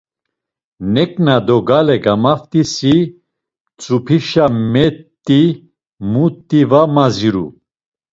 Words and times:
Neǩna 0.93 1.35
do 1.45 1.57
gale 1.67 1.97
gamaft̆isi, 2.03 2.95
mtzupişa 3.09 4.45
met̆i 4.71 5.41
muti 6.11 6.61
va 6.69 6.81
maziru. 6.95 7.45